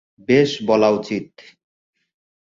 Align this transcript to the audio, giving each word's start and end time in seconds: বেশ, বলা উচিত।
বেশ, 0.29 0.51
বলা 0.65 0.89
উচিত। 0.89 1.27